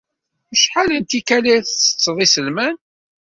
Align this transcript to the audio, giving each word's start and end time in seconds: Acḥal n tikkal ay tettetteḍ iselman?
Acḥal 0.53 0.89
n 0.95 1.03
tikkal 1.09 1.45
ay 1.53 1.61
tettetteḍ 1.61 2.17
iselman? 2.25 2.75